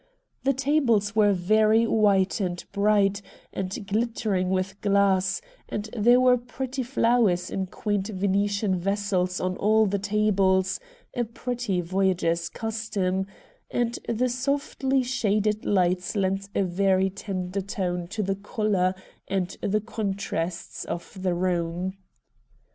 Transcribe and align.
The 0.43 0.53
tables 0.53 1.15
were 1.15 1.31
very 1.31 1.85
white 1.85 2.39
and 2.41 2.65
bright, 2.71 3.21
and 3.53 3.69
ghttering 3.69 4.47
with 4.49 4.81
glass, 4.81 5.41
and 5.69 5.91
there 5.95 6.19
were 6.19 6.39
pretty 6.39 6.81
flowers 6.81 7.51
in 7.51 7.67
quaint 7.67 8.07
Venetian 8.07 8.77
vessels 8.79 9.39
on 9.39 9.55
all 9.57 9.85
the 9.85 9.99
tables— 9.99 10.79
a 11.15 11.23
pretty 11.23 11.81
Voyagers' 11.81 12.49
custom— 12.49 13.27
and 13.69 13.99
the 14.09 14.27
softly 14.29 15.03
shaded 15.03 15.65
lights 15.65 16.15
lent 16.15 16.49
a 16.55 16.63
very 16.63 17.11
tender 17.11 17.61
tone 17.61 18.07
to 18.07 18.23
the 18.23 18.37
colour 18.37 18.95
and 19.27 19.55
the 19.61 19.81
contrasts 19.81 20.83
of 20.83 21.15
the 21.21 21.35
room. 21.35 21.93